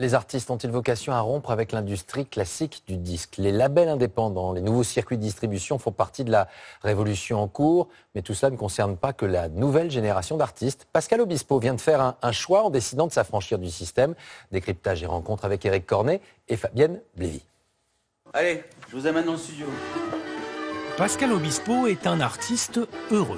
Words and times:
Les 0.00 0.14
artistes 0.14 0.48
ont-ils 0.48 0.70
vocation 0.70 1.12
à 1.12 1.18
rompre 1.20 1.50
avec 1.50 1.72
l'industrie 1.72 2.24
classique 2.24 2.84
du 2.86 2.96
disque? 2.96 3.34
Les 3.36 3.50
labels 3.50 3.88
indépendants, 3.88 4.52
les 4.52 4.60
nouveaux 4.60 4.84
circuits 4.84 5.16
de 5.16 5.22
distribution 5.22 5.76
font 5.76 5.90
partie 5.90 6.22
de 6.22 6.30
la 6.30 6.46
révolution 6.82 7.42
en 7.42 7.48
cours, 7.48 7.88
mais 8.14 8.22
tout 8.22 8.32
cela 8.32 8.50
ne 8.50 8.56
concerne 8.56 8.96
pas 8.96 9.12
que 9.12 9.26
la 9.26 9.48
nouvelle 9.48 9.90
génération 9.90 10.36
d'artistes. 10.36 10.86
Pascal 10.92 11.20
Obispo 11.20 11.58
vient 11.58 11.74
de 11.74 11.80
faire 11.80 12.14
un, 12.22 12.32
choix 12.32 12.62
en 12.62 12.70
décidant 12.70 13.08
de 13.08 13.12
s'affranchir 13.12 13.58
du 13.58 13.70
système. 13.70 14.14
Décryptage 14.52 15.02
et 15.02 15.06
rencontre 15.06 15.44
avec 15.44 15.66
Eric 15.66 15.84
Cornet 15.84 16.20
et 16.46 16.56
Fabienne 16.56 17.00
Blévy. 17.16 17.42
Allez, 18.32 18.62
je 18.90 18.96
vous 18.96 19.06
amène 19.08 19.24
dans 19.24 19.32
le 19.32 19.38
studio. 19.38 19.66
Pascal 20.96 21.32
Obispo 21.32 21.88
est 21.88 22.06
un 22.06 22.20
artiste 22.20 22.78
heureux. 23.10 23.34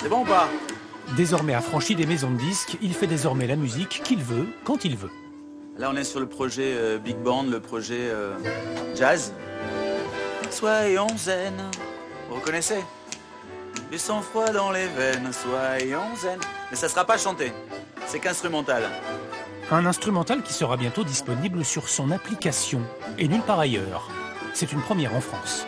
C'est 0.00 0.08
bon 0.08 0.22
ou 0.22 0.26
pas? 0.26 0.48
Désormais 1.14 1.54
affranchi 1.54 1.94
des 1.94 2.04
maisons 2.04 2.30
de 2.30 2.36
disques, 2.38 2.76
il 2.82 2.92
fait 2.92 3.06
désormais 3.06 3.46
la 3.46 3.56
musique 3.56 4.02
qu'il 4.02 4.22
veut, 4.22 4.48
quand 4.64 4.84
il 4.84 4.96
veut. 4.96 5.10
Là, 5.78 5.90
on 5.92 5.96
est 5.96 6.04
sur 6.04 6.20
le 6.20 6.26
projet 6.26 6.74
euh, 6.74 6.98
Big 6.98 7.16
Band, 7.16 7.44
le 7.44 7.60
projet 7.60 8.00
euh, 8.00 8.34
jazz. 8.94 9.32
Soyons 10.50 11.06
zen, 11.16 11.54
vous 12.28 12.36
reconnaissez? 12.36 12.82
Du 13.90 13.98
sang-froid 13.98 14.50
dans 14.50 14.72
les 14.72 14.88
veines, 14.88 15.30
soyons 15.32 16.16
zen. 16.16 16.40
Mais 16.70 16.76
ça 16.76 16.88
sera 16.88 17.04
pas 17.04 17.18
chanté, 17.18 17.52
c'est 18.06 18.18
qu'instrumental. 18.18 18.82
Un 19.70 19.86
instrumental 19.86 20.42
qui 20.42 20.52
sera 20.52 20.76
bientôt 20.76 21.04
disponible 21.04 21.64
sur 21.64 21.88
son 21.88 22.10
application 22.10 22.80
et 23.18 23.28
nulle 23.28 23.42
part 23.42 23.60
ailleurs. 23.60 24.10
C'est 24.54 24.72
une 24.72 24.80
première 24.80 25.14
en 25.14 25.20
France. 25.20 25.66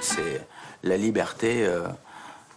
C'est 0.00 0.46
la 0.82 0.96
liberté. 0.96 1.64
Euh, 1.66 1.86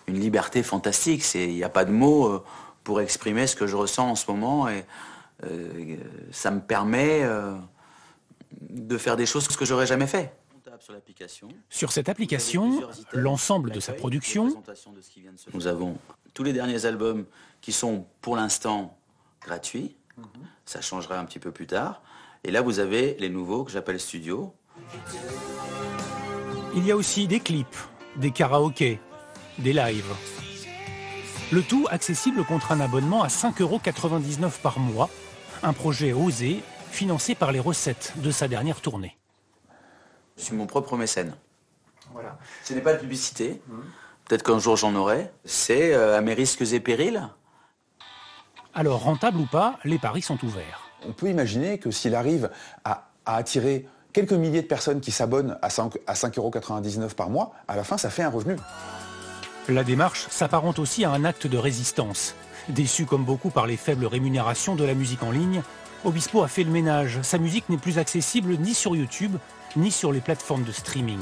une 0.07 0.19
liberté 0.19 0.63
fantastique. 0.63 1.23
Il 1.35 1.53
n'y 1.53 1.63
a 1.63 1.69
pas 1.69 1.85
de 1.85 1.91
mots 1.91 2.27
euh, 2.27 2.43
pour 2.83 3.01
exprimer 3.01 3.47
ce 3.47 3.55
que 3.55 3.67
je 3.67 3.75
ressens 3.75 4.09
en 4.09 4.15
ce 4.15 4.29
moment 4.29 4.67
et 4.67 4.85
euh, 5.45 5.97
ça 6.31 6.51
me 6.51 6.61
permet 6.61 7.23
euh, 7.23 7.53
de 8.69 8.97
faire 8.97 9.15
des 9.15 9.25
choses 9.25 9.47
que 9.47 9.65
j'aurais 9.65 9.87
jamais 9.87 10.07
fait. 10.07 10.33
Sur 11.69 11.91
cette 11.91 12.09
application, 12.09 12.81
l'ensemble 13.13 13.71
de 13.71 13.79
sa 13.79 13.93
production. 13.93 14.63
Nous 15.53 15.67
avons 15.67 15.97
tous 16.33 16.43
les 16.43 16.51
derniers 16.51 16.85
albums 16.85 17.25
qui 17.61 17.71
sont 17.71 18.05
pour 18.21 18.35
l'instant 18.35 18.97
gratuits. 19.41 19.95
Mhm. 20.17 20.25
Ça 20.65 20.81
changera 20.81 21.19
un 21.19 21.25
petit 21.25 21.39
peu 21.39 21.51
plus 21.51 21.67
tard. 21.67 22.01
Et 22.43 22.51
là, 22.51 22.61
vous 22.61 22.79
avez 22.79 23.15
les 23.19 23.29
nouveaux 23.29 23.63
que 23.63 23.71
j'appelle 23.71 23.99
studio. 23.99 24.53
Il 26.75 26.85
y 26.85 26.91
a 26.91 26.95
aussi 26.95 27.27
des 27.27 27.39
clips, 27.39 27.77
des 28.17 28.31
karaokés, 28.31 28.99
des 29.59 29.73
lives. 29.73 30.13
Le 31.51 31.61
tout 31.61 31.87
accessible 31.91 32.43
contre 32.45 32.71
un 32.71 32.79
abonnement 32.79 33.23
à 33.23 33.27
5,99€ 33.27 34.61
par 34.61 34.79
mois, 34.79 35.09
un 35.61 35.73
projet 35.73 36.13
osé, 36.13 36.63
financé 36.89 37.35
par 37.35 37.51
les 37.51 37.59
recettes 37.59 38.13
de 38.17 38.31
sa 38.31 38.47
dernière 38.47 38.81
tournée. 38.81 39.17
Je 40.37 40.43
suis 40.43 40.55
mon 40.55 40.65
propre 40.65 40.97
mécène. 40.97 41.35
Voilà. 42.11 42.37
Ce 42.63 42.73
n'est 42.73 42.81
pas 42.81 42.93
de 42.93 42.99
publicité, 42.99 43.61
peut-être 44.25 44.43
qu'un 44.43 44.59
jour 44.59 44.75
j'en 44.75 44.95
aurai, 44.95 45.31
c'est 45.45 45.93
euh, 45.93 46.17
à 46.17 46.21
mes 46.21 46.33
risques 46.33 46.61
et 46.61 46.79
périls. 46.79 47.29
Alors, 48.73 49.03
rentable 49.03 49.37
ou 49.37 49.45
pas, 49.45 49.77
les 49.83 49.99
paris 49.99 50.21
sont 50.21 50.43
ouverts. 50.43 50.89
On 51.07 51.13
peut 51.13 51.29
imaginer 51.29 51.77
que 51.77 51.91
s'il 51.91 52.15
arrive 52.15 52.49
à, 52.83 53.09
attirer 53.25 53.87
quelques 54.11 54.33
milliers 54.33 54.61
de 54.61 54.67
personnes 54.67 55.01
qui 55.01 55.11
s'abonnent 55.11 55.57
à 55.61 55.67
5,99€ 55.67 57.13
par 57.13 57.29
mois, 57.29 57.53
à 57.67 57.75
la 57.75 57.83
fin, 57.83 57.97
ça 57.97 58.09
fait 58.09 58.23
un 58.23 58.29
revenu. 58.29 58.57
La 59.69 59.85
démarche 59.85 60.27
s'apparente 60.29 60.77
aussi 60.77 61.05
à 61.05 61.11
un 61.11 61.23
acte 61.23 61.47
de 61.47 61.57
résistance. 61.57 62.35
Déçu 62.67 63.05
comme 63.05 63.23
beaucoup 63.23 63.49
par 63.49 63.65
les 63.65 63.77
faibles 63.77 64.05
rémunérations 64.05 64.75
de 64.75 64.83
la 64.83 64.93
musique 64.93 65.23
en 65.23 65.31
ligne, 65.31 65.61
Obispo 66.03 66.43
a 66.43 66.49
fait 66.49 66.65
le 66.65 66.71
ménage. 66.71 67.21
Sa 67.21 67.37
musique 67.37 67.69
n'est 67.69 67.77
plus 67.77 67.97
accessible 67.97 68.57
ni 68.57 68.73
sur 68.73 68.93
YouTube, 68.93 69.37
ni 69.77 69.89
sur 69.89 70.11
les 70.11 70.19
plateformes 70.19 70.63
de 70.63 70.73
streaming. 70.73 71.21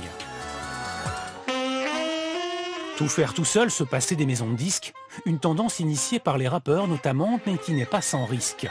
Tout 2.97 3.07
faire 3.07 3.35
tout 3.35 3.45
seul, 3.45 3.69
se 3.69 3.83
passer 3.83 4.15
des 4.15 4.25
maisons 4.25 4.49
de 4.49 4.55
disques, 4.55 4.93
une 5.25 5.37
tendance 5.37 5.79
initiée 5.79 6.19
par 6.19 6.39
les 6.39 6.47
rappeurs 6.47 6.87
notamment, 6.87 7.39
mais 7.45 7.59
qui 7.59 7.73
n'est 7.73 7.85
pas 7.85 8.01
sans 8.01 8.25
risque. 8.25 8.67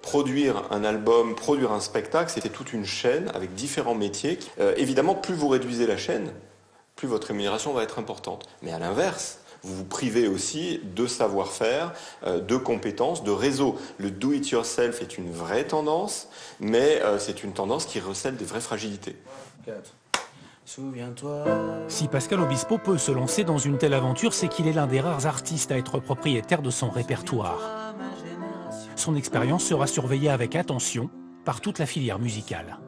Produire 0.00 0.62
un 0.70 0.84
album, 0.84 1.34
produire 1.34 1.72
un 1.72 1.80
spectacle, 1.80 2.30
c'était 2.30 2.50
toute 2.50 2.72
une 2.72 2.84
chaîne 2.84 3.32
avec 3.34 3.54
différents 3.54 3.96
métiers. 3.96 4.38
Euh, 4.60 4.74
évidemment, 4.76 5.16
plus 5.16 5.34
vous 5.34 5.48
réduisez 5.48 5.88
la 5.88 5.96
chaîne, 5.96 6.32
plus 7.04 7.10
votre 7.10 7.26
rémunération 7.28 7.74
va 7.74 7.82
être 7.82 7.98
importante. 7.98 8.46
Mais 8.62 8.72
à 8.72 8.78
l'inverse, 8.78 9.38
vous 9.62 9.76
vous 9.76 9.84
privez 9.84 10.26
aussi 10.26 10.80
de 10.96 11.06
savoir-faire, 11.06 11.92
euh, 12.26 12.40
de 12.40 12.56
compétences, 12.56 13.22
de 13.22 13.30
réseaux. 13.30 13.76
Le 13.98 14.10
do-it-yourself 14.10 15.02
est 15.02 15.18
une 15.18 15.30
vraie 15.30 15.64
tendance, 15.64 16.28
mais 16.60 17.02
euh, 17.02 17.18
c'est 17.18 17.44
une 17.44 17.52
tendance 17.52 17.84
qui 17.84 18.00
recèle 18.00 18.36
des 18.36 18.46
vraies 18.46 18.60
fragilités. 18.60 19.16
Si 21.88 22.08
Pascal 22.08 22.40
Obispo 22.40 22.78
peut 22.78 22.96
se 22.96 23.12
lancer 23.12 23.44
dans 23.44 23.58
une 23.58 23.76
telle 23.76 23.92
aventure, 23.92 24.32
c'est 24.32 24.48
qu'il 24.48 24.66
est 24.66 24.72
l'un 24.72 24.86
des 24.86 25.00
rares 25.00 25.26
artistes 25.26 25.70
à 25.72 25.76
être 25.76 25.98
propriétaire 25.98 26.62
de 26.62 26.70
son 26.70 26.88
répertoire. 26.88 27.94
Son 28.96 29.14
expérience 29.14 29.64
sera 29.64 29.86
surveillée 29.86 30.30
avec 30.30 30.56
attention 30.56 31.10
par 31.44 31.60
toute 31.60 31.78
la 31.78 31.84
filière 31.84 32.18
musicale. 32.18 32.78